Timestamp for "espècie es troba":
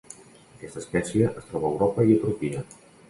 0.83-1.69